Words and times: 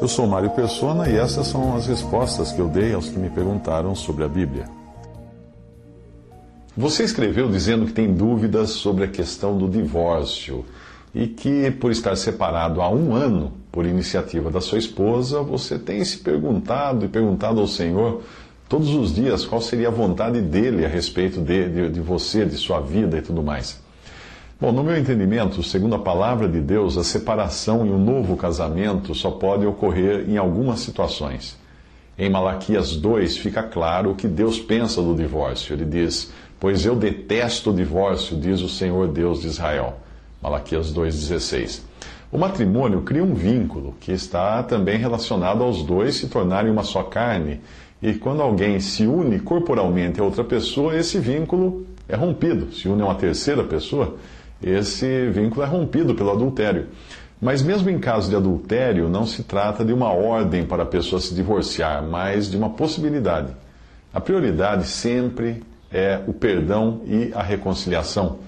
Eu 0.00 0.08
sou 0.08 0.26
Mário 0.26 0.50
Persona 0.50 1.08
e 1.08 1.16
essas 1.16 1.46
são 1.46 1.76
as 1.76 1.86
respostas 1.86 2.50
que 2.50 2.58
eu 2.58 2.66
dei 2.66 2.92
aos 2.92 3.08
que 3.08 3.18
me 3.18 3.30
perguntaram 3.30 3.94
sobre 3.94 4.24
a 4.24 4.28
Bíblia. 4.28 4.64
Você 6.76 7.04
escreveu 7.04 7.48
dizendo 7.48 7.86
que 7.86 7.92
tem 7.92 8.12
dúvidas 8.12 8.70
sobre 8.70 9.04
a 9.04 9.08
questão 9.08 9.56
do 9.56 9.68
divórcio 9.68 10.64
e 11.14 11.26
que, 11.28 11.70
por 11.70 11.92
estar 11.92 12.16
separado 12.16 12.80
há 12.80 12.90
um 12.90 13.14
ano 13.14 13.52
por 13.70 13.86
iniciativa 13.86 14.50
da 14.50 14.60
sua 14.60 14.78
esposa, 14.78 15.42
você 15.42 15.78
tem 15.78 16.04
se 16.04 16.18
perguntado 16.18 17.04
e 17.04 17.08
perguntado 17.08 17.60
ao 17.60 17.68
Senhor 17.68 18.22
todos 18.68 18.90
os 18.94 19.14
dias 19.14 19.44
qual 19.44 19.60
seria 19.60 19.88
a 19.88 19.92
vontade 19.92 20.40
dele 20.40 20.84
a 20.84 20.88
respeito 20.88 21.40
de, 21.40 21.68
de, 21.68 21.88
de 21.90 22.00
você, 22.00 22.44
de 22.44 22.56
sua 22.56 22.80
vida 22.80 23.18
e 23.18 23.22
tudo 23.22 23.42
mais. 23.42 23.80
Bom, 24.60 24.72
no 24.72 24.84
meu 24.84 24.94
entendimento, 24.94 25.62
segundo 25.62 25.94
a 25.94 25.98
palavra 25.98 26.46
de 26.46 26.60
Deus, 26.60 26.98
a 26.98 27.02
separação 27.02 27.86
e 27.86 27.88
o 27.88 27.94
um 27.94 27.98
novo 27.98 28.36
casamento 28.36 29.14
só 29.14 29.30
pode 29.30 29.64
ocorrer 29.64 30.28
em 30.28 30.36
algumas 30.36 30.80
situações. 30.80 31.56
Em 32.18 32.28
Malaquias 32.28 32.94
2 32.94 33.38
fica 33.38 33.62
claro 33.62 34.10
o 34.10 34.14
que 34.14 34.28
Deus 34.28 34.60
pensa 34.60 35.00
do 35.00 35.14
divórcio. 35.14 35.72
Ele 35.72 35.86
diz: 35.86 36.30
Pois 36.60 36.84
eu 36.84 36.94
detesto 36.94 37.70
o 37.70 37.74
divórcio, 37.74 38.36
diz 38.36 38.60
o 38.60 38.68
Senhor 38.68 39.08
Deus 39.08 39.40
de 39.40 39.46
Israel. 39.46 39.94
Malaquias 40.42 40.92
2,16. 40.92 41.80
O 42.30 42.36
matrimônio 42.36 43.00
cria 43.00 43.24
um 43.24 43.32
vínculo 43.32 43.94
que 43.98 44.12
está 44.12 44.62
também 44.62 44.98
relacionado 44.98 45.64
aos 45.64 45.82
dois 45.82 46.16
se 46.16 46.28
tornarem 46.28 46.70
uma 46.70 46.82
só 46.82 47.02
carne. 47.02 47.62
E 48.02 48.12
quando 48.12 48.42
alguém 48.42 48.78
se 48.78 49.06
une 49.06 49.40
corporalmente 49.40 50.20
a 50.20 50.24
outra 50.24 50.44
pessoa, 50.44 50.94
esse 50.94 51.18
vínculo 51.18 51.86
é 52.06 52.14
rompido. 52.14 52.70
Se 52.74 52.88
une 52.88 53.00
a 53.00 53.06
uma 53.06 53.14
terceira 53.14 53.64
pessoa, 53.64 54.16
esse 54.62 55.28
vínculo 55.30 55.62
é 55.62 55.66
rompido 55.66 56.14
pelo 56.14 56.30
adultério. 56.30 56.86
Mas, 57.40 57.62
mesmo 57.62 57.88
em 57.88 57.98
caso 57.98 58.28
de 58.28 58.36
adultério, 58.36 59.08
não 59.08 59.26
se 59.26 59.42
trata 59.42 59.82
de 59.84 59.92
uma 59.92 60.12
ordem 60.12 60.66
para 60.66 60.82
a 60.82 60.86
pessoa 60.86 61.20
se 61.20 61.34
divorciar, 61.34 62.02
mas 62.02 62.50
de 62.50 62.56
uma 62.56 62.70
possibilidade. 62.70 63.54
A 64.12 64.20
prioridade 64.20 64.86
sempre 64.86 65.62
é 65.90 66.20
o 66.26 66.32
perdão 66.34 67.00
e 67.06 67.32
a 67.34 67.42
reconciliação, 67.42 68.38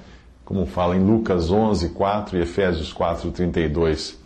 como 0.44 0.66
fala 0.66 0.94
em 0.94 1.02
Lucas 1.02 1.50
11, 1.50 1.88
4 1.90 2.36
e 2.36 2.42
Efésios 2.42 2.92
4, 2.92 3.30
32. 3.30 4.20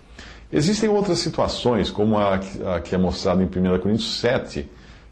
Existem 0.52 0.88
outras 0.88 1.18
situações, 1.18 1.90
como 1.90 2.18
a, 2.18 2.38
que 2.82 2.94
é 2.94 2.98
mostrada 2.98 3.42
em 3.42 3.46
1 3.46 3.78
Coríntios 3.78 4.18
7, 4.20 4.68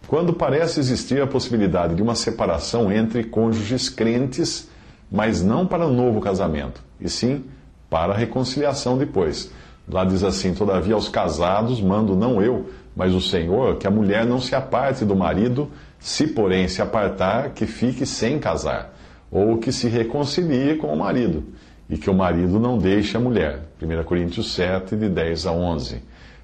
quando 0.06 0.32
parece 0.32 0.80
existir 0.80 1.22
a 1.22 1.26
possibilidade 1.26 1.94
de 1.94 2.02
uma 2.02 2.14
separação 2.14 2.92
entre 2.92 3.24
cônjuges 3.24 3.88
crentes 3.88 4.68
mas 5.14 5.44
não 5.44 5.64
para 5.64 5.86
novo 5.86 6.20
casamento, 6.20 6.82
e 7.00 7.08
sim 7.08 7.44
para 7.88 8.12
a 8.12 8.16
reconciliação 8.16 8.98
depois. 8.98 9.48
Lá 9.88 10.04
diz 10.04 10.24
assim: 10.24 10.52
Todavia 10.52 10.96
aos 10.96 11.08
casados 11.08 11.80
mando 11.80 12.16
não 12.16 12.42
eu, 12.42 12.68
mas 12.96 13.14
o 13.14 13.20
Senhor, 13.20 13.76
que 13.76 13.86
a 13.86 13.92
mulher 13.92 14.26
não 14.26 14.40
se 14.40 14.56
aparte 14.56 15.04
do 15.04 15.14
marido, 15.14 15.70
se 16.00 16.26
porém 16.26 16.66
se 16.66 16.82
apartar, 16.82 17.50
que 17.50 17.64
fique 17.64 18.04
sem 18.04 18.40
casar, 18.40 18.92
ou 19.30 19.58
que 19.58 19.70
se 19.70 19.86
reconcilie 19.86 20.74
com 20.78 20.88
o 20.88 20.98
marido, 20.98 21.44
e 21.88 21.96
que 21.96 22.10
o 22.10 22.14
marido 22.14 22.58
não 22.58 22.76
deixe 22.76 23.16
a 23.16 23.20
mulher. 23.20 23.60
1 23.80 24.02
Coríntios 24.02 24.52
7, 24.52 24.96
de 24.96 25.08
10 25.08 25.46
a 25.46 25.52
11. 25.52 26.02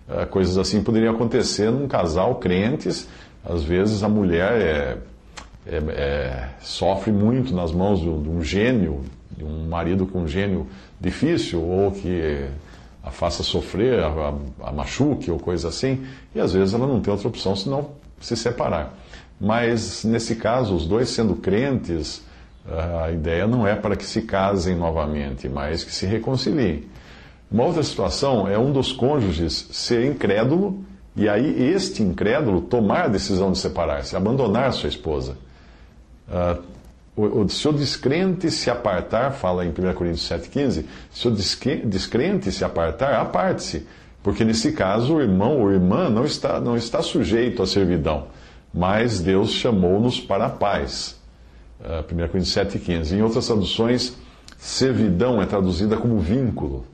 Ah, 0.08 0.26
coisas 0.26 0.56
assim 0.56 0.80
poderiam 0.80 1.12
acontecer 1.12 1.72
num 1.72 1.88
casal 1.88 2.36
crentes, 2.36 3.08
às 3.44 3.64
vezes 3.64 4.04
a 4.04 4.08
mulher 4.08 4.60
é 4.60 4.98
é, 5.66 5.76
é, 5.76 6.48
sofre 6.60 7.12
muito 7.12 7.54
nas 7.54 7.72
mãos 7.72 8.00
de 8.00 8.08
um 8.08 8.42
gênio, 8.42 9.02
de 9.36 9.44
um 9.44 9.68
marido 9.68 10.06
com 10.06 10.20
um 10.20 10.28
gênio 10.28 10.66
difícil, 11.00 11.62
ou 11.62 11.92
que 11.92 12.46
a 13.02 13.10
faça 13.10 13.42
sofrer, 13.42 14.00
a, 14.00 14.34
a, 14.62 14.72
machuque 14.72 15.30
ou 15.30 15.38
coisa 15.38 15.68
assim, 15.68 16.04
e 16.34 16.40
às 16.40 16.52
vezes 16.52 16.74
ela 16.74 16.86
não 16.86 17.00
tem 17.00 17.12
outra 17.12 17.28
opção 17.28 17.56
senão 17.56 17.90
se 18.20 18.36
separar. 18.36 18.94
Mas 19.40 20.04
nesse 20.04 20.36
caso, 20.36 20.74
os 20.74 20.86
dois 20.86 21.08
sendo 21.08 21.34
crentes, 21.34 22.22
a 23.02 23.10
ideia 23.10 23.46
não 23.46 23.66
é 23.66 23.74
para 23.74 23.96
que 23.96 24.04
se 24.04 24.22
casem 24.22 24.76
novamente, 24.76 25.48
mas 25.48 25.82
que 25.82 25.92
se 25.92 26.04
reconciliem. 26.04 26.84
Uma 27.50 27.64
outra 27.64 27.82
situação 27.82 28.46
é 28.46 28.58
um 28.58 28.70
dos 28.70 28.92
cônjuges 28.92 29.68
ser 29.72 30.04
incrédulo 30.04 30.84
e 31.16 31.28
aí 31.28 31.72
este 31.72 32.02
incrédulo 32.02 32.60
tomar 32.60 33.06
a 33.06 33.08
decisão 33.08 33.50
de 33.50 33.58
separar-se, 33.58 34.14
abandonar 34.14 34.72
sua 34.72 34.88
esposa. 34.88 35.36
Uh, 36.30 36.62
o, 37.16 37.42
o, 37.42 37.48
se 37.48 37.68
o 37.68 37.72
descrente 37.72 38.50
se 38.50 38.70
apartar, 38.70 39.32
fala 39.32 39.64
em 39.64 39.70
1 39.70 39.72
Coríntios 39.94 40.28
7,15, 40.28 40.84
se 41.12 41.28
o 41.28 41.30
descrente 41.84 42.52
se 42.52 42.64
apartar, 42.64 43.14
aparte-se, 43.20 43.86
porque 44.22 44.44
nesse 44.44 44.72
caso 44.72 45.16
o 45.16 45.20
irmão 45.20 45.60
ou 45.60 45.72
irmã 45.72 46.08
não 46.08 46.24
está, 46.24 46.60
não 46.60 46.76
está 46.76 47.02
sujeito 47.02 47.62
à 47.62 47.66
servidão, 47.66 48.28
mas 48.72 49.20
Deus 49.20 49.50
chamou-nos 49.50 50.20
para 50.20 50.46
a 50.46 50.50
paz. 50.50 51.18
Uh, 51.80 52.04
1 52.14 52.28
Coríntios 52.28 52.54
7,15. 52.54 53.12
Em 53.12 53.22
outras 53.22 53.46
traduções, 53.46 54.16
servidão 54.56 55.42
é 55.42 55.46
traduzida 55.46 55.96
como 55.96 56.18
vínculo. 56.18 56.84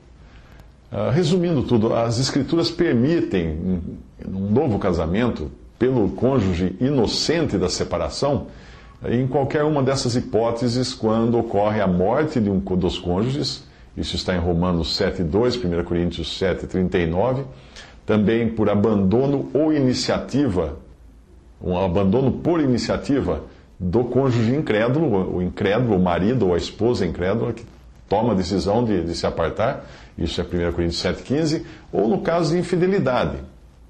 Uh, 0.91 1.11
resumindo 1.11 1.63
tudo, 1.63 1.93
as 1.93 2.17
Escrituras 2.17 2.71
permitem, 2.71 3.81
um 4.25 4.49
novo 4.49 4.79
casamento, 4.79 5.51
pelo 5.77 6.09
cônjuge 6.09 6.75
inocente 6.79 7.57
da 7.57 7.69
separação, 7.69 8.47
em 9.05 9.27
qualquer 9.27 9.63
uma 9.63 9.83
dessas 9.83 10.15
hipóteses, 10.15 10.93
quando 10.93 11.37
ocorre 11.37 11.79
a 11.79 11.87
morte 11.87 12.39
de 12.39 12.49
um 12.49 12.59
dos 12.59 12.97
cônjuges, 12.97 13.63
isso 13.95 14.15
está 14.15 14.35
em 14.35 14.39
Romanos 14.39 14.97
7,2, 14.99 15.63
1 15.63 15.83
Coríntios 15.83 16.39
7,39, 16.39 17.43
também 18.05 18.49
por 18.49 18.69
abandono 18.69 19.49
ou 19.53 19.71
iniciativa, 19.71 20.77
um 21.61 21.77
abandono 21.77 22.31
por 22.31 22.59
iniciativa 22.59 23.43
do 23.79 24.03
cônjuge 24.05 24.55
incrédulo, 24.55 25.35
o 25.35 25.41
incrédulo, 25.41 25.95
o 25.95 25.99
marido 25.99 26.47
ou 26.47 26.53
a 26.55 26.57
esposa 26.57 27.05
incrédula, 27.05 27.53
que 27.53 27.65
toma 28.09 28.33
a 28.33 28.35
decisão 28.35 28.83
de, 28.83 29.03
de 29.03 29.15
se 29.15 29.27
apartar, 29.27 29.85
isso 30.17 30.41
é 30.41 30.43
1 30.43 30.71
Coríntios 30.71 31.03
7,15, 31.03 31.63
ou 31.91 32.07
no 32.07 32.21
caso 32.21 32.53
de 32.53 32.59
infidelidade, 32.59 33.37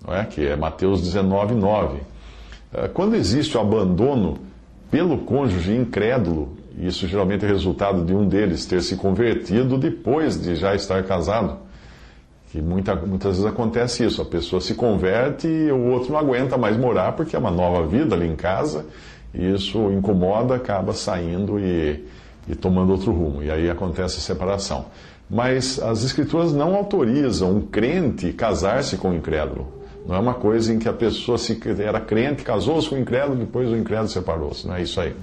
não 0.05 0.13
é? 0.13 0.25
que 0.25 0.45
é 0.45 0.55
Mateus 0.55 1.01
19,9. 1.01 1.99
Eh, 2.73 2.89
quando 2.93 3.15
existe 3.15 3.55
o 3.57 3.61
abandono 3.61 4.46
pelo 4.89 5.19
cônjuge 5.19 5.75
incrédulo, 5.75 6.57
isso 6.77 7.07
geralmente 7.07 7.43
é 7.43 7.47
resultado 7.47 8.05
de 8.05 8.13
um 8.13 8.27
deles 8.27 8.65
ter 8.65 8.81
se 8.81 8.95
convertido 8.95 9.77
depois 9.77 10.39
de 10.39 10.55
já 10.55 10.75
estar 10.75 11.03
casado. 11.03 11.57
Que 12.51 12.61
muita, 12.61 12.95
muitas 12.95 13.37
vezes 13.37 13.45
acontece 13.45 14.05
isso, 14.05 14.21
a 14.21 14.25
pessoa 14.25 14.61
se 14.61 14.73
converte 14.73 15.47
e 15.47 15.71
o 15.71 15.91
outro 15.91 16.13
não 16.13 16.19
aguenta 16.19 16.57
mais 16.57 16.77
morar 16.77 17.13
porque 17.13 17.35
é 17.35 17.39
uma 17.39 17.51
nova 17.51 17.85
vida 17.85 18.15
ali 18.15 18.27
em 18.27 18.35
casa, 18.35 18.85
e 19.33 19.53
isso 19.53 19.91
incomoda, 19.91 20.55
acaba 20.55 20.93
saindo 20.93 21.59
e, 21.59 22.05
e 22.47 22.55
tomando 22.55 22.91
outro 22.91 23.11
rumo, 23.11 23.43
e 23.43 23.51
aí 23.51 23.69
acontece 23.69 24.17
a 24.17 24.21
separação. 24.21 24.85
Mas 25.29 25.77
as 25.79 26.05
escrituras 26.05 26.53
não 26.53 26.73
autorizam 26.75 27.57
um 27.57 27.61
crente 27.61 28.31
casar-se 28.31 28.95
com 28.95 29.09
um 29.09 29.15
incrédulo. 29.15 29.76
Não 30.07 30.15
é 30.15 30.19
uma 30.19 30.33
coisa 30.33 30.73
em 30.73 30.79
que 30.79 30.87
a 30.87 30.93
pessoa 30.93 31.37
se, 31.37 31.59
era 31.79 31.99
crente, 31.99 32.41
casou-se 32.41 32.87
com 32.87 32.95
o 32.95 32.97
incrédulo, 32.97 33.35
depois 33.35 33.69
o 33.69 33.75
incrédulo 33.75 34.07
separou-se. 34.07 34.65
Não 34.65 34.75
é 34.75 34.81
isso 34.81 35.01
aí. 35.01 35.13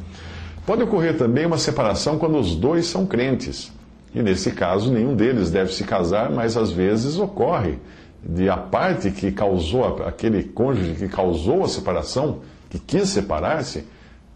Pode 0.66 0.82
ocorrer 0.82 1.16
também 1.16 1.46
uma 1.46 1.56
separação 1.56 2.18
quando 2.18 2.38
os 2.38 2.54
dois 2.54 2.86
são 2.86 3.06
crentes. 3.06 3.72
E 4.14 4.22
nesse 4.22 4.50
caso, 4.50 4.92
nenhum 4.92 5.16
deles 5.16 5.50
deve 5.50 5.72
se 5.72 5.84
casar, 5.84 6.30
mas 6.30 6.56
às 6.56 6.70
vezes 6.70 7.18
ocorre 7.18 7.78
de 8.22 8.48
a 8.48 8.58
parte 8.58 9.10
que 9.10 9.32
causou, 9.32 10.02
aquele 10.04 10.42
cônjuge 10.42 10.94
que 10.94 11.08
causou 11.08 11.64
a 11.64 11.68
separação, 11.68 12.40
que 12.68 12.78
quis 12.78 13.08
separar-se, 13.08 13.84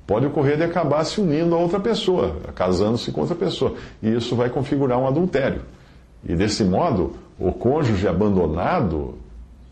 pode 0.06 0.24
ocorrer 0.24 0.56
de 0.56 0.64
acabar 0.64 1.04
se 1.04 1.20
unindo 1.20 1.54
a 1.54 1.58
outra 1.58 1.78
pessoa, 1.78 2.36
casando-se 2.54 3.12
com 3.12 3.20
outra 3.20 3.36
pessoa. 3.36 3.74
E 4.02 4.14
isso 4.14 4.34
vai 4.34 4.48
configurar 4.48 4.98
um 4.98 5.06
adultério. 5.06 5.60
E 6.26 6.34
desse 6.34 6.64
modo, 6.64 7.14
o 7.38 7.52
cônjuge 7.52 8.08
abandonado 8.08 9.14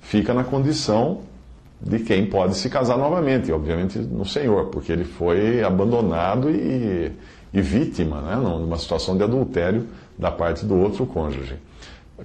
fica 0.01 0.33
na 0.33 0.45
condição 0.45 1.21
de 1.81 1.99
quem 1.99 2.27
pode 2.27 2.57
se 2.57 2.71
casar 2.71 2.97
novamente, 2.97 3.53
obviamente 3.53 3.99
no 3.99 4.25
Senhor, 4.25 4.67
porque 4.67 4.93
ele 4.93 5.05
foi 5.05 5.63
abandonado 5.63 6.51
e, 6.51 7.13
e 7.53 7.61
vítima, 7.61 8.21
né, 8.23 8.37
numa 8.37 8.79
situação 8.79 9.17
de 9.17 9.23
adultério 9.23 9.87
da 10.19 10.31
parte 10.31 10.65
do 10.65 10.77
outro 10.77 11.05
cônjuge. 11.07 11.57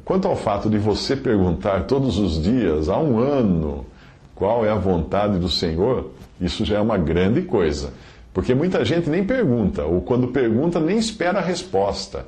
Quanto 0.06 0.28
ao 0.28 0.36
fato 0.36 0.70
de 0.70 0.78
você 0.78 1.16
perguntar 1.16 1.84
todos 1.84 2.18
os 2.18 2.42
dias, 2.42 2.88
há 2.88 2.98
um 2.98 3.20
ano, 3.20 3.86
qual 4.34 4.66
é 4.66 4.70
a 4.70 4.76
vontade 4.76 5.38
do 5.38 5.50
Senhor, 5.50 6.12
isso 6.40 6.64
já 6.64 6.78
é 6.78 6.82
uma 6.82 6.98
grande 6.98 7.42
coisa. 7.42 7.92
Porque 8.34 8.56
muita 8.56 8.86
gente 8.86 9.10
nem 9.10 9.26
pergunta, 9.26 9.84
ou 9.84 10.02
quando 10.02 10.30
pergunta, 10.30 10.80
nem 10.80 10.98
espera 10.98 11.40
a 11.40 11.42
resposta. 11.42 12.26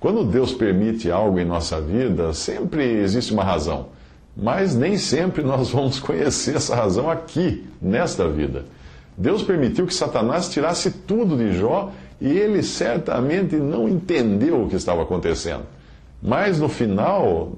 Quando 0.00 0.24
Deus 0.24 0.52
permite 0.52 1.10
algo 1.10 1.38
em 1.38 1.44
nossa 1.44 1.80
vida, 1.80 2.32
sempre 2.32 2.82
existe 2.84 3.32
uma 3.32 3.44
razão. 3.44 3.88
Mas 4.36 4.74
nem 4.74 4.96
sempre 4.96 5.42
nós 5.42 5.70
vamos 5.70 6.00
conhecer 6.00 6.56
essa 6.56 6.74
razão 6.74 7.08
aqui, 7.10 7.64
nesta 7.80 8.28
vida. 8.28 8.64
Deus 9.16 9.42
permitiu 9.42 9.86
que 9.86 9.94
Satanás 9.94 10.48
tirasse 10.48 10.90
tudo 10.90 11.36
de 11.36 11.56
Jó 11.56 11.92
e 12.20 12.28
ele 12.28 12.62
certamente 12.62 13.56
não 13.56 13.88
entendeu 13.88 14.62
o 14.62 14.68
que 14.68 14.76
estava 14.76 15.02
acontecendo. 15.02 15.62
Mas 16.20 16.58
no 16.58 16.68
final, 16.68 17.52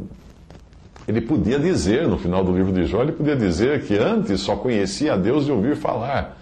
ele 1.09 1.21
podia 1.21 1.59
dizer, 1.59 2.07
no 2.07 2.19
final 2.19 2.45
do 2.45 2.55
livro 2.55 2.73
de 2.73 2.85
Jó, 2.85 3.03
ele 3.03 3.13
podia 3.13 3.37
dizer 3.37 3.85
que 3.85 3.97
antes 3.97 4.41
só 4.41 4.57
conhecia 4.57 5.15
a 5.15 5.17
Deus 5.17 5.47
de 5.47 5.53
ouvir 5.53 5.77
falar. 5.77 6.37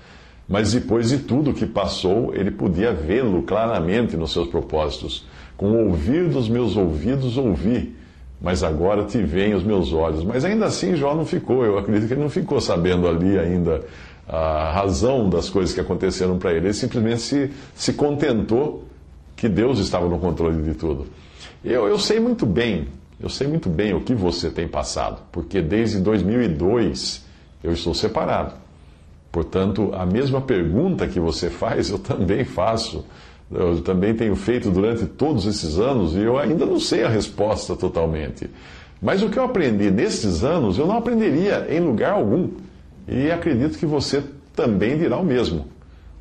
Mas 0.48 0.72
depois 0.72 1.10
de 1.10 1.18
tudo 1.18 1.54
que 1.54 1.66
passou, 1.66 2.34
ele 2.34 2.50
podia 2.50 2.92
vê-lo 2.92 3.42
claramente 3.42 4.16
nos 4.16 4.32
seus 4.32 4.48
propósitos. 4.48 5.26
Com 5.56 5.70
o 5.70 5.88
ouvir 5.88 6.28
dos 6.28 6.48
meus 6.48 6.76
ouvidos 6.76 7.36
ouvi, 7.36 7.94
mas 8.44 8.62
agora 8.62 9.04
te 9.04 9.20
veem 9.22 9.54
os 9.54 9.64
meus 9.64 9.92
olhos. 9.92 10.22
Mas 10.22 10.44
ainda 10.44 10.66
assim 10.66 10.94
Jó 10.94 11.14
não 11.14 11.26
ficou, 11.26 11.64
eu 11.64 11.78
acredito 11.78 12.06
que 12.06 12.14
ele 12.14 12.22
não 12.22 12.30
ficou 12.30 12.60
sabendo 12.60 13.08
ali 13.08 13.36
ainda 13.38 13.82
a 14.28 14.70
razão 14.72 15.28
das 15.28 15.50
coisas 15.50 15.74
que 15.74 15.80
aconteceram 15.80 16.38
para 16.38 16.52
ele. 16.52 16.66
Ele 16.66 16.74
simplesmente 16.74 17.20
se, 17.20 17.50
se 17.74 17.92
contentou 17.94 18.84
que 19.34 19.48
Deus 19.48 19.80
estava 19.80 20.08
no 20.08 20.18
controle 20.18 20.62
de 20.62 20.74
tudo. 20.74 21.06
Eu, 21.64 21.88
eu 21.88 21.98
sei 21.98 22.20
muito 22.20 22.46
bem 22.46 22.86
eu 23.20 23.28
sei 23.28 23.46
muito 23.46 23.70
bem 23.70 23.94
o 23.94 24.00
que 24.00 24.14
você 24.14 24.50
tem 24.50 24.66
passado, 24.66 25.22
porque 25.30 25.62
desde 25.62 25.98
2002 26.00 27.24
eu 27.62 27.72
estou 27.72 27.94
separado. 27.94 28.52
Portanto, 29.30 29.90
a 29.94 30.04
mesma 30.04 30.40
pergunta 30.40 31.08
que 31.08 31.18
você 31.18 31.48
faz, 31.48 31.90
eu 31.90 31.98
também 31.98 32.44
faço. 32.44 33.04
Eu 33.50 33.80
também 33.82 34.14
tenho 34.14 34.34
feito 34.34 34.70
durante 34.70 35.06
todos 35.06 35.46
esses 35.46 35.78
anos 35.78 36.14
e 36.14 36.20
eu 36.20 36.38
ainda 36.38 36.64
não 36.64 36.80
sei 36.80 37.04
a 37.04 37.08
resposta 37.08 37.76
totalmente. 37.76 38.48
Mas 39.00 39.22
o 39.22 39.28
que 39.28 39.38
eu 39.38 39.44
aprendi 39.44 39.90
nesses 39.90 40.42
anos, 40.42 40.78
eu 40.78 40.86
não 40.86 40.96
aprenderia 40.96 41.66
em 41.68 41.80
lugar 41.80 42.12
algum. 42.12 42.48
E 43.06 43.30
acredito 43.30 43.78
que 43.78 43.86
você 43.86 44.24
também 44.54 44.96
dirá 44.96 45.18
o 45.18 45.24
mesmo. 45.24 45.66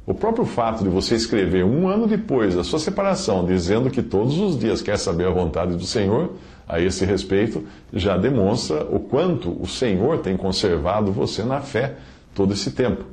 O 0.05 0.13
próprio 0.13 0.43
fato 0.43 0.83
de 0.83 0.89
você 0.89 1.15
escrever 1.15 1.63
um 1.63 1.87
ano 1.87 2.07
depois 2.07 2.55
da 2.55 2.63
sua 2.63 2.77
separação, 2.77 3.45
dizendo 3.45 3.89
que 3.89 4.01
todos 4.01 4.37
os 4.37 4.59
dias 4.59 4.81
quer 4.81 4.97
saber 4.97 5.27
a 5.27 5.31
vontade 5.31 5.77
do 5.77 5.85
Senhor, 5.85 6.33
a 6.67 6.81
esse 6.81 7.05
respeito, 7.05 7.63
já 7.93 8.17
demonstra 8.17 8.83
o 8.83 8.99
quanto 8.99 9.49
o 9.61 9.65
Senhor 9.65 10.19
tem 10.19 10.35
conservado 10.35 11.11
você 11.11 11.41
na 11.43 11.61
fé 11.61 11.95
todo 12.35 12.51
esse 12.51 12.71
tempo. 12.71 13.05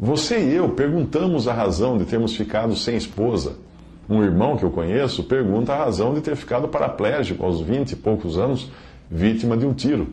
Você 0.00 0.38
e 0.38 0.54
eu 0.54 0.68
perguntamos 0.68 1.48
a 1.48 1.52
razão 1.52 1.98
de 1.98 2.04
termos 2.04 2.36
ficado 2.36 2.76
sem 2.76 2.96
esposa. 2.96 3.56
Um 4.08 4.22
irmão 4.22 4.56
que 4.56 4.64
eu 4.64 4.70
conheço 4.70 5.24
pergunta 5.24 5.72
a 5.72 5.76
razão 5.76 6.14
de 6.14 6.20
ter 6.20 6.36
ficado 6.36 6.68
paraplégico 6.68 7.44
aos 7.44 7.60
20 7.60 7.92
e 7.92 7.96
poucos 7.96 8.38
anos, 8.38 8.70
vítima 9.10 9.56
de 9.56 9.66
um 9.66 9.74
tiro. 9.74 10.08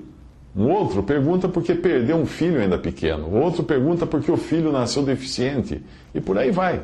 Um 0.56 0.72
outro 0.72 1.04
pergunta 1.04 1.48
porque 1.48 1.76
perdeu 1.76 2.18
um 2.18 2.26
filho 2.26 2.60
ainda 2.60 2.80
pequeno. 2.80 3.30
Outro 3.32 3.62
pergunta 3.62 4.08
porque 4.08 4.32
o 4.32 4.38
filho 4.38 4.72
nasceu 4.72 5.04
deficiente. 5.04 5.84
E 6.16 6.20
por 6.20 6.38
aí 6.38 6.50
vai. 6.50 6.82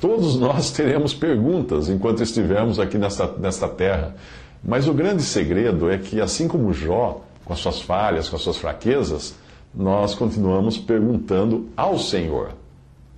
Todos 0.00 0.38
nós 0.38 0.70
teremos 0.72 1.12
perguntas 1.12 1.90
enquanto 1.90 2.22
estivermos 2.22 2.80
aqui 2.80 2.96
nesta, 2.96 3.26
nesta 3.38 3.68
terra. 3.68 4.16
Mas 4.64 4.88
o 4.88 4.94
grande 4.94 5.22
segredo 5.22 5.90
é 5.90 5.98
que, 5.98 6.20
assim 6.20 6.48
como 6.48 6.72
Jó, 6.72 7.20
com 7.44 7.52
as 7.52 7.58
suas 7.58 7.82
falhas, 7.82 8.30
com 8.30 8.36
as 8.36 8.42
suas 8.42 8.56
fraquezas, 8.56 9.34
nós 9.74 10.14
continuamos 10.14 10.76
perguntando 10.76 11.68
ao 11.76 11.98
Senhor, 11.98 12.52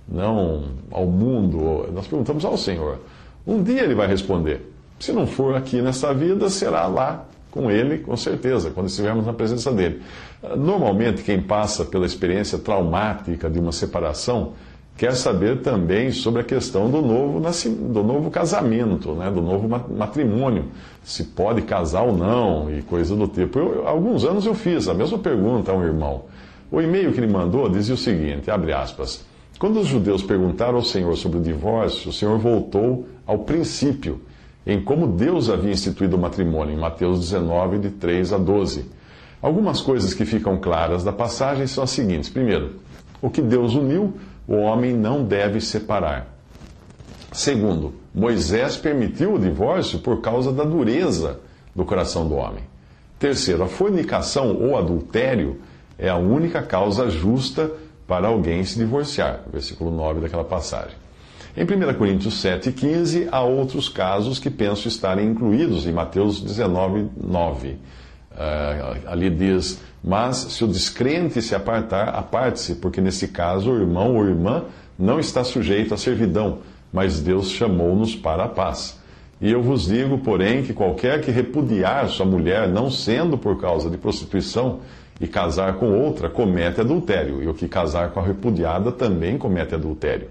não 0.07 0.65
ao 0.91 1.05
mundo, 1.05 1.87
nós 1.91 2.07
perguntamos 2.07 2.45
ao 2.45 2.57
Senhor. 2.57 2.99
Um 3.45 3.61
dia 3.61 3.81
ele 3.81 3.95
vai 3.95 4.07
responder. 4.07 4.71
Se 4.99 5.11
não 5.11 5.27
for 5.27 5.55
aqui 5.55 5.81
nessa 5.81 6.13
vida, 6.13 6.49
será 6.49 6.87
lá 6.87 7.25
com 7.51 7.69
ele, 7.69 7.99
com 7.99 8.17
certeza, 8.17 8.71
quando 8.71 8.87
estivermos 8.87 9.25
na 9.25 9.33
presença 9.33 9.71
dele. 9.71 10.01
Normalmente, 10.57 11.21
quem 11.21 11.41
passa 11.41 11.85
pela 11.85 12.05
experiência 12.05 12.57
traumática 12.57 13.49
de 13.49 13.59
uma 13.59 13.71
separação 13.71 14.53
quer 14.97 15.15
saber 15.15 15.61
também 15.61 16.11
sobre 16.11 16.41
a 16.41 16.43
questão 16.43 16.89
do 16.89 17.01
novo, 17.01 17.39
do 17.39 18.03
novo 18.03 18.29
casamento, 18.29 19.13
né, 19.13 19.29
do 19.31 19.41
novo 19.41 19.67
matrimônio, 19.67 20.65
se 21.03 21.23
pode 21.25 21.63
casar 21.63 22.03
ou 22.03 22.15
não 22.15 22.71
e 22.71 22.81
coisa 22.81 23.15
do 23.15 23.27
tipo. 23.27 23.59
Eu, 23.59 23.87
alguns 23.87 24.23
anos 24.23 24.45
eu 24.45 24.53
fiz 24.53 24.87
a 24.87 24.93
mesma 24.93 25.17
pergunta 25.17 25.71
a 25.71 25.75
um 25.75 25.83
irmão. 25.83 26.25
O 26.71 26.81
e-mail 26.81 27.11
que 27.11 27.19
ele 27.19 27.31
mandou 27.31 27.69
dizia 27.69 27.95
o 27.95 27.97
seguinte, 27.97 28.49
abre 28.49 28.73
aspas, 28.73 29.25
quando 29.59 29.79
os 29.79 29.87
judeus 29.87 30.23
perguntaram 30.23 30.75
ao 30.75 30.83
Senhor 30.83 31.15
sobre 31.15 31.37
o 31.39 31.41
divórcio, 31.41 32.09
o 32.09 32.13
Senhor 32.13 32.37
voltou 32.37 33.07
ao 33.25 33.39
princípio, 33.39 34.21
em 34.65 34.81
como 34.81 35.07
Deus 35.07 35.49
havia 35.49 35.71
instituído 35.71 36.15
o 36.15 36.19
matrimônio, 36.19 36.73
em 36.73 36.79
Mateus 36.79 37.19
19, 37.19 37.79
de 37.79 37.89
3 37.91 38.33
a 38.33 38.37
12. 38.37 38.85
Algumas 39.41 39.81
coisas 39.81 40.13
que 40.13 40.25
ficam 40.25 40.57
claras 40.57 41.03
da 41.03 41.11
passagem 41.11 41.67
são 41.67 41.83
as 41.83 41.89
seguintes. 41.89 42.29
Primeiro, 42.29 42.77
o 43.21 43.29
que 43.29 43.41
Deus 43.41 43.75
uniu, 43.75 44.13
o 44.47 44.55
homem 44.55 44.93
não 44.93 45.23
deve 45.23 45.61
separar. 45.61 46.27
Segundo, 47.31 47.93
Moisés 48.13 48.77
permitiu 48.77 49.33
o 49.33 49.39
divórcio 49.39 49.99
por 49.99 50.21
causa 50.21 50.51
da 50.51 50.63
dureza 50.63 51.39
do 51.75 51.83
coração 51.83 52.27
do 52.27 52.35
homem. 52.35 52.63
Terceiro, 53.17 53.63
a 53.63 53.67
fornicação 53.67 54.55
ou 54.55 54.77
adultério 54.77 55.59
é 55.97 56.09
a 56.09 56.17
única 56.17 56.61
causa 56.61 57.09
justa 57.09 57.71
para 58.05 58.27
alguém 58.27 58.63
se 58.63 58.77
divorciar. 58.77 59.41
Versículo 59.51 59.89
9 59.91 60.21
daquela 60.21 60.43
passagem. 60.43 60.95
Em 61.55 61.63
1 61.63 61.93
Coríntios 61.97 62.43
7,15, 62.43 63.29
há 63.31 63.41
outros 63.41 63.87
casos 63.87 64.39
que 64.39 64.49
penso 64.49 64.87
estarem 64.87 65.29
incluídos 65.29 65.85
em 65.85 65.91
Mateus 65.91 66.41
19, 66.41 67.09
9. 67.15 67.77
Uh, 68.33 69.07
ali 69.07 69.29
diz: 69.29 69.79
Mas 70.03 70.37
se 70.37 70.63
o 70.63 70.67
descrente 70.67 71.41
se 71.41 71.53
apartar, 71.55 72.09
aparte-se, 72.09 72.75
porque 72.75 72.99
nesse 72.99 73.27
caso 73.27 73.71
o 73.71 73.79
irmão 73.79 74.15
ou 74.15 74.25
irmã 74.27 74.65
não 74.97 75.19
está 75.19 75.43
sujeito 75.43 75.93
à 75.93 75.97
servidão, 75.97 76.59
mas 76.91 77.19
Deus 77.19 77.49
chamou-nos 77.49 78.15
para 78.15 78.45
a 78.45 78.49
paz. 78.49 78.99
E 79.41 79.51
eu 79.51 79.61
vos 79.61 79.87
digo, 79.87 80.19
porém, 80.19 80.63
que 80.63 80.73
qualquer 80.73 81.21
que 81.21 81.29
repudiar 81.29 82.07
sua 82.07 82.25
mulher, 82.25 82.67
não 82.67 82.89
sendo 82.89 83.37
por 83.37 83.59
causa 83.59 83.89
de 83.89 83.97
prostituição, 83.97 84.79
e 85.19 85.27
casar 85.27 85.75
com 85.75 85.91
outra, 85.91 86.29
comete 86.29 86.81
adultério, 86.81 87.43
e 87.43 87.47
o 87.47 87.53
que 87.53 87.67
casar 87.67 88.11
com 88.11 88.19
a 88.19 88.23
repudiada 88.23 88.91
também 88.91 89.37
comete 89.37 89.75
adultério. 89.75 90.29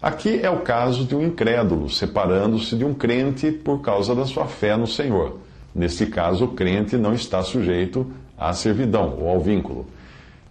Aqui 0.00 0.40
é 0.42 0.50
o 0.50 0.60
caso 0.60 1.04
de 1.04 1.14
um 1.14 1.22
incrédulo 1.22 1.88
separando-se 1.88 2.74
de 2.74 2.84
um 2.84 2.92
crente 2.92 3.52
por 3.52 3.80
causa 3.80 4.14
da 4.14 4.26
sua 4.26 4.46
fé 4.46 4.76
no 4.76 4.86
Senhor. 4.86 5.38
Neste 5.74 6.06
caso, 6.06 6.44
o 6.44 6.48
crente 6.48 6.96
não 6.96 7.14
está 7.14 7.42
sujeito 7.42 8.06
à 8.38 8.52
servidão 8.52 9.16
ou 9.20 9.28
ao 9.28 9.40
vínculo. 9.40 9.86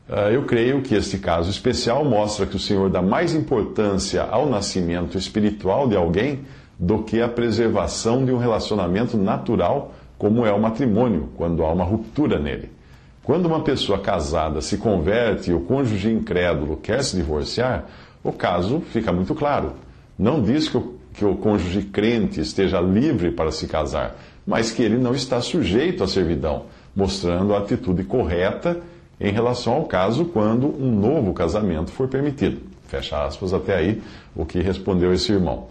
Ah, 0.10 0.30
eu 0.30 0.44
creio 0.44 0.82
que 0.82 0.94
este 0.94 1.18
caso 1.18 1.50
especial 1.50 2.04
mostra 2.04 2.46
que 2.46 2.56
o 2.56 2.60
Senhor 2.60 2.90
dá 2.90 3.02
mais 3.02 3.34
importância 3.34 4.24
ao 4.24 4.46
nascimento 4.46 5.18
espiritual 5.18 5.88
de 5.88 5.96
alguém 5.96 6.42
do 6.78 7.04
que 7.04 7.22
à 7.22 7.30
preservação 7.30 8.26
de 8.26 8.32
um 8.32 8.38
relacionamento 8.38 9.16
natural, 9.16 9.94
como 10.18 10.46
é 10.46 10.52
o 10.52 10.60
matrimônio, 10.60 11.30
quando 11.38 11.64
há 11.64 11.72
uma 11.72 11.86
ruptura 11.86 12.40
nele. 12.40 12.70
Quando 13.24 13.46
uma 13.46 13.62
pessoa 13.62 14.00
casada 14.00 14.62
se 14.62 14.78
converte 14.78 15.52
e 15.52 15.54
o 15.54 15.62
cônjuge 15.62 16.12
incrédulo 16.12 16.76
quer 16.76 17.04
se 17.04 17.16
divorciar, 17.16 17.86
o 18.24 18.34
caso 18.34 18.82
fica 18.82 19.14
muito 19.14 19.34
claro. 19.36 19.74
Não 20.18 20.42
diz 20.42 20.68
que 20.68 20.78
o, 20.78 20.96
que 21.14 21.24
o 21.24 21.36
cônjuge 21.36 21.84
crente 21.84 22.42
esteja 22.42 22.82
livre 22.82 23.32
para 23.32 23.52
se 23.52 23.68
casar, 23.68 24.16
mas 24.46 24.72
que 24.72 24.82
ele 24.82 24.98
não 24.98 25.14
está 25.14 25.42
sujeito 25.42 26.04
à 26.04 26.08
servidão, 26.08 26.66
mostrando 26.96 27.54
a 27.54 27.60
atitude 27.60 28.04
correta 28.04 28.78
em 29.20 29.32
relação 29.32 29.74
ao 29.74 29.86
caso 29.86 30.26
quando 30.26 30.68
um 30.68 30.92
novo 30.92 31.34
casamento 31.34 31.92
for 31.92 32.08
permitido. 32.08 32.62
Fecha 32.88 33.24
aspas 33.24 33.54
até 33.54 33.76
aí 33.76 34.02
o 34.36 34.46
que 34.46 34.60
respondeu 34.60 35.14
esse 35.14 35.32
irmão. 35.32 35.68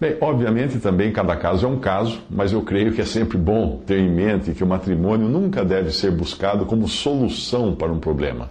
Bem, 0.00 0.16
obviamente 0.20 0.78
também 0.78 1.12
cada 1.12 1.34
caso 1.34 1.66
é 1.66 1.68
um 1.68 1.80
caso, 1.80 2.20
mas 2.30 2.52
eu 2.52 2.62
creio 2.62 2.92
que 2.92 3.00
é 3.00 3.04
sempre 3.04 3.36
bom 3.36 3.80
ter 3.84 3.98
em 3.98 4.08
mente 4.08 4.52
que 4.52 4.62
o 4.62 4.66
matrimônio 4.66 5.28
nunca 5.28 5.64
deve 5.64 5.90
ser 5.90 6.12
buscado 6.12 6.66
como 6.66 6.86
solução 6.86 7.74
para 7.74 7.90
um 7.90 7.98
problema 7.98 8.48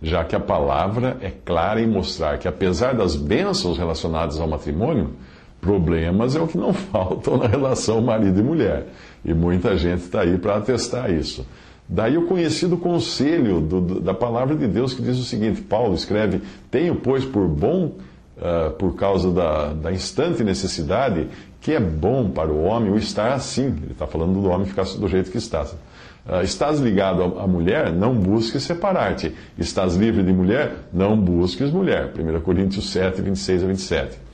já 0.00 0.24
que 0.24 0.36
a 0.36 0.40
palavra 0.40 1.16
é 1.20 1.30
clara 1.30 1.80
em 1.80 1.86
mostrar 1.86 2.38
que, 2.38 2.46
apesar 2.46 2.94
das 2.94 3.16
bênçãos 3.16 3.78
relacionadas 3.78 4.38
ao 4.40 4.48
matrimônio, 4.48 5.14
problemas 5.60 6.36
é 6.36 6.40
o 6.40 6.46
que 6.46 6.58
não 6.58 6.72
faltam 6.74 7.36
na 7.36 7.46
relação 7.46 8.00
marido 8.00 8.40
e 8.40 8.42
mulher. 8.42 8.86
E 9.24 9.34
muita 9.34 9.76
gente 9.76 10.04
está 10.04 10.20
aí 10.22 10.38
para 10.38 10.56
atestar 10.56 11.10
isso. 11.10 11.46
Daí 11.88 12.18
o 12.18 12.26
conhecido 12.26 12.76
conselho 12.76 13.60
do, 13.60 13.80
do, 13.80 14.00
da 14.00 14.12
palavra 14.12 14.56
de 14.56 14.66
Deus 14.66 14.92
que 14.92 15.02
diz 15.02 15.18
o 15.18 15.24
seguinte: 15.24 15.60
Paulo 15.62 15.94
escreve: 15.94 16.42
Tenho, 16.70 16.96
pois, 16.96 17.24
por 17.24 17.46
bom, 17.46 17.92
uh, 18.36 18.70
por 18.72 18.96
causa 18.96 19.30
da, 19.30 19.72
da 19.72 19.92
instante 19.92 20.42
necessidade, 20.42 21.28
que 21.60 21.72
é 21.72 21.80
bom 21.80 22.28
para 22.28 22.50
o 22.50 22.64
homem 22.64 22.92
o 22.92 22.96
estar 22.96 23.32
assim. 23.32 23.66
Ele 23.66 23.92
está 23.92 24.06
falando 24.06 24.40
do 24.40 24.48
homem 24.48 24.66
ficar 24.66 24.84
do 24.84 25.06
jeito 25.06 25.30
que 25.30 25.38
está. 25.38 25.62
Uh, 25.62 26.42
estás 26.42 26.80
ligado 26.80 27.38
à 27.38 27.46
mulher? 27.46 27.92
Não 27.92 28.14
busques 28.14 28.64
separar-te. 28.64 29.32
Estás 29.56 29.94
livre 29.94 30.24
de 30.24 30.32
mulher? 30.32 30.88
Não 30.92 31.16
busques 31.16 31.70
mulher. 31.70 32.12
1 32.18 32.40
Coríntios 32.40 32.90
7, 32.90 33.22
26 33.22 33.62
a 33.62 33.66
27. 33.68 34.25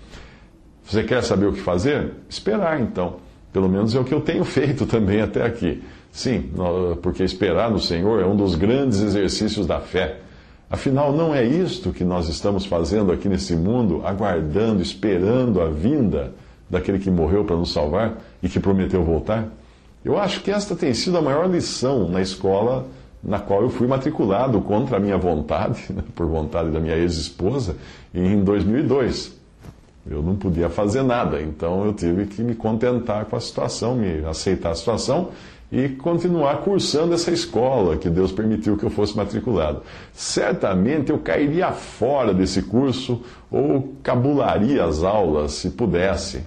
Você 0.84 1.02
quer 1.02 1.22
saber 1.22 1.46
o 1.46 1.52
que 1.52 1.60
fazer? 1.60 2.12
Esperar, 2.28 2.80
então. 2.80 3.16
Pelo 3.52 3.68
menos 3.68 3.94
é 3.94 4.00
o 4.00 4.04
que 4.04 4.14
eu 4.14 4.20
tenho 4.20 4.44
feito 4.44 4.86
também 4.86 5.20
até 5.20 5.44
aqui. 5.44 5.82
Sim, 6.10 6.50
porque 7.00 7.22
esperar 7.22 7.70
no 7.70 7.78
Senhor 7.78 8.20
é 8.20 8.26
um 8.26 8.36
dos 8.36 8.54
grandes 8.54 9.00
exercícios 9.00 9.66
da 9.66 9.80
fé. 9.80 10.18
Afinal, 10.70 11.12
não 11.12 11.34
é 11.34 11.44
isto 11.44 11.92
que 11.92 12.04
nós 12.04 12.28
estamos 12.28 12.64
fazendo 12.64 13.12
aqui 13.12 13.28
nesse 13.28 13.54
mundo, 13.54 14.02
aguardando, 14.04 14.82
esperando 14.82 15.60
a 15.60 15.68
vinda 15.68 16.32
daquele 16.68 16.98
que 16.98 17.10
morreu 17.10 17.44
para 17.44 17.56
nos 17.56 17.72
salvar 17.72 18.18
e 18.42 18.48
que 18.48 18.58
prometeu 18.58 19.04
voltar? 19.04 19.48
Eu 20.04 20.18
acho 20.18 20.40
que 20.42 20.50
esta 20.50 20.74
tem 20.74 20.92
sido 20.94 21.18
a 21.18 21.22
maior 21.22 21.48
lição 21.48 22.08
na 22.08 22.20
escola 22.20 22.86
na 23.22 23.38
qual 23.38 23.62
eu 23.62 23.70
fui 23.70 23.86
matriculado 23.86 24.60
contra 24.62 24.96
a 24.96 25.00
minha 25.00 25.16
vontade, 25.16 25.88
por 26.14 26.26
vontade 26.26 26.70
da 26.70 26.80
minha 26.80 26.96
ex-esposa, 26.96 27.76
em 28.12 28.42
2002. 28.42 29.41
Eu 30.08 30.22
não 30.22 30.34
podia 30.34 30.68
fazer 30.68 31.02
nada, 31.02 31.40
então 31.40 31.84
eu 31.84 31.92
tive 31.92 32.26
que 32.26 32.42
me 32.42 32.54
contentar 32.54 33.24
com 33.26 33.36
a 33.36 33.40
situação, 33.40 33.94
me 33.94 34.24
aceitar 34.24 34.70
a 34.70 34.74
situação 34.74 35.30
e 35.70 35.88
continuar 35.88 36.58
cursando 36.58 37.14
essa 37.14 37.30
escola 37.30 37.96
que 37.96 38.10
Deus 38.10 38.30
permitiu 38.30 38.76
que 38.76 38.84
eu 38.84 38.90
fosse 38.90 39.16
matriculado. 39.16 39.82
Certamente 40.12 41.10
eu 41.10 41.18
cairia 41.18 41.72
fora 41.72 42.34
desse 42.34 42.62
curso 42.62 43.22
ou 43.50 43.94
cabularia 44.02 44.84
as 44.84 45.02
aulas 45.02 45.52
se 45.52 45.70
pudesse, 45.70 46.42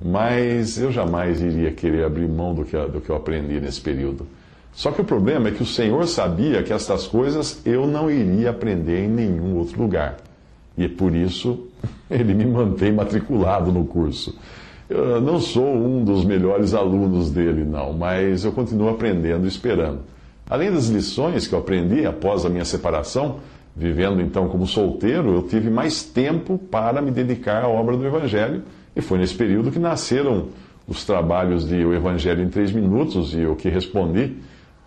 mas 0.00 0.78
eu 0.78 0.90
jamais 0.90 1.42
iria 1.42 1.72
querer 1.72 2.04
abrir 2.04 2.28
mão 2.28 2.54
do 2.54 2.64
que, 2.64 2.76
do 2.86 3.00
que 3.00 3.10
eu 3.10 3.16
aprendi 3.16 3.60
nesse 3.60 3.80
período. 3.80 4.26
Só 4.72 4.92
que 4.92 5.00
o 5.00 5.04
problema 5.04 5.48
é 5.48 5.50
que 5.50 5.62
o 5.62 5.66
Senhor 5.66 6.06
sabia 6.06 6.62
que 6.62 6.72
estas 6.72 7.06
coisas 7.06 7.60
eu 7.66 7.86
não 7.86 8.10
iria 8.10 8.50
aprender 8.50 9.04
em 9.04 9.08
nenhum 9.08 9.56
outro 9.56 9.82
lugar. 9.82 10.16
E 10.76 10.88
por 10.88 11.14
isso 11.14 11.66
ele 12.10 12.34
me 12.34 12.44
mantém 12.46 12.92
matriculado 12.92 13.72
no 13.72 13.84
curso. 13.84 14.36
Eu 14.88 15.20
não 15.20 15.38
sou 15.38 15.72
um 15.72 16.02
dos 16.02 16.24
melhores 16.24 16.74
alunos 16.74 17.30
dele, 17.30 17.64
não, 17.64 17.92
mas 17.92 18.44
eu 18.44 18.50
continuo 18.50 18.88
aprendendo 18.88 19.44
e 19.44 19.48
esperando. 19.48 20.00
Além 20.48 20.72
das 20.72 20.88
lições 20.88 21.46
que 21.46 21.54
eu 21.54 21.60
aprendi 21.60 22.04
após 22.04 22.44
a 22.44 22.48
minha 22.48 22.64
separação, 22.64 23.36
vivendo 23.76 24.20
então 24.20 24.48
como 24.48 24.66
solteiro, 24.66 25.32
eu 25.32 25.42
tive 25.42 25.70
mais 25.70 26.02
tempo 26.02 26.58
para 26.58 27.00
me 27.00 27.12
dedicar 27.12 27.62
à 27.62 27.68
obra 27.68 27.96
do 27.96 28.04
Evangelho, 28.04 28.64
e 28.96 29.00
foi 29.00 29.18
nesse 29.18 29.34
período 29.34 29.70
que 29.70 29.78
nasceram 29.78 30.48
os 30.88 31.04
trabalhos 31.04 31.68
de 31.68 31.84
O 31.84 31.94
Evangelho 31.94 32.42
em 32.42 32.48
Três 32.48 32.72
Minutos 32.72 33.32
e 33.32 33.46
o 33.46 33.54
que 33.54 33.68
respondi, 33.68 34.38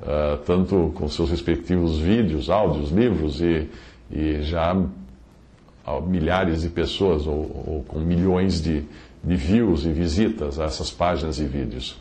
uh, 0.01 0.37
tanto 0.45 0.91
com 0.95 1.07
seus 1.07 1.29
respectivos 1.31 1.97
vídeos, 1.97 2.49
áudios, 2.49 2.91
livros 2.91 3.41
e, 3.41 3.69
e 4.11 4.41
já 4.41 4.75
milhares 6.07 6.61
de 6.61 6.69
pessoas 6.69 7.27
ou, 7.27 7.63
ou 7.67 7.85
com 7.87 7.99
milhões 7.99 8.61
de, 8.61 8.83
de 9.23 9.35
views 9.35 9.85
e 9.85 9.91
visitas 9.91 10.59
a 10.59 10.65
essas 10.65 10.89
páginas 10.89 11.39
e 11.39 11.45
vídeos. 11.45 11.99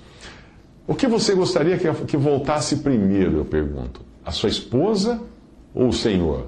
O 0.87 0.95
que 0.95 1.07
você 1.07 1.35
gostaria 1.35 1.79
que, 1.79 1.93
que 2.07 2.17
voltasse 2.17 2.77
primeiro, 2.79 3.39
eu 3.39 3.45
pergunto? 3.45 4.01
A 4.25 4.31
sua 4.31 4.49
esposa 4.49 5.21
ou 5.75 5.89
o 5.89 5.93
Senhor? 5.93 6.47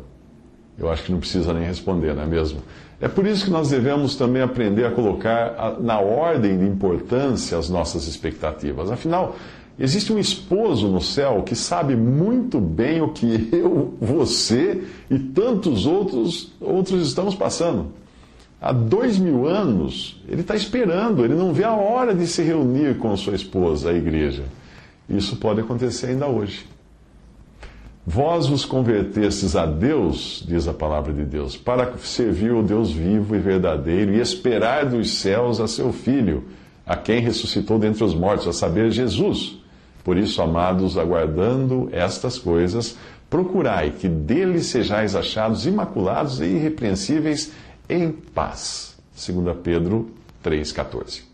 Eu 0.77 0.91
acho 0.91 1.05
que 1.05 1.13
não 1.13 1.21
precisa 1.21 1.53
nem 1.53 1.65
responder, 1.65 2.15
não 2.15 2.25
é 2.25 2.27
mesmo? 2.27 2.61
É 3.01 3.09
por 3.09 3.27
isso 3.27 3.45
que 3.45 3.51
nós 3.51 3.71
devemos 3.71 4.17
também 4.17 4.43
aprender 4.43 4.85
a 4.87 4.91
colocar 4.91 5.77
na 5.81 6.01
ordem 6.01 6.59
de 6.59 6.65
importância 6.65 7.59
as 7.59 7.69
nossas 7.69 8.07
expectativas. 8.07 8.91
Afinal, 8.91 9.37
Existe 9.79 10.13
um 10.13 10.19
esposo 10.19 10.87
no 10.89 11.01
céu 11.01 11.43
que 11.43 11.57
sabe 11.57 11.97
muito 11.97 12.61
bem 12.61 13.01
o 13.01 13.09
que 13.09 13.49
eu, 13.53 13.95
você 14.01 14.85
e 15.11 15.19
tantos 15.19 15.85
outros, 15.85 16.53
outros 16.61 17.09
estamos 17.09 17.35
passando. 17.35 17.89
Há 18.61 18.73
dois 18.73 19.19
mil 19.19 19.47
anos, 19.47 20.23
ele 20.29 20.41
está 20.41 20.55
esperando, 20.55 21.25
ele 21.25 21.35
não 21.35 21.53
vê 21.53 21.65
a 21.65 21.75
hora 21.75 22.15
de 22.15 22.27
se 22.27 22.41
reunir 22.43 22.99
com 22.99 23.15
sua 23.17 23.35
esposa, 23.35 23.91
a 23.91 23.95
igreja. 23.95 24.45
Isso 25.09 25.37
pode 25.37 25.61
acontecer 25.61 26.07
ainda 26.07 26.27
hoje. 26.29 26.65
Vós 28.07 28.47
vos 28.47 28.65
convertestes 28.65 29.57
a 29.57 29.67
Deus, 29.67 30.45
diz 30.47 30.69
a 30.69 30.73
palavra 30.73 31.13
de 31.13 31.25
Deus, 31.25 31.57
para 31.57 31.97
servir 31.99 32.53
o 32.53 32.63
Deus 32.63 32.93
vivo 32.93 33.35
e 33.35 33.39
verdadeiro 33.39 34.15
e 34.15 34.21
esperar 34.21 34.87
dos 34.87 35.11
céus 35.11 35.59
a 35.59 35.67
seu 35.67 35.93
Filho, 35.93 36.45
a 36.87 36.97
quem 36.97 37.21
ressuscitou 37.21 37.79
dentre 37.79 38.05
os 38.05 38.15
mortos, 38.15 38.47
a 38.47 38.53
saber, 38.53 38.91
Jesus 38.91 39.64
por 40.05 40.19
isso, 40.19 40.43
amados, 40.43 40.99
aguardando 40.99 41.89
estas 41.91 42.39
coisas, 42.39 42.97
procurai 43.31 43.91
que 43.91 44.07
dele 44.07 44.63
sejais 44.63 45.17
achados 45.17 45.67
imaculados 45.67 46.41
e 46.41 46.45
irrepreensíveis 46.45 47.51
em 47.89 48.13
paz. 48.13 48.97
2 49.17 49.57
Pedro 49.63 50.11
3,14. 50.45 51.34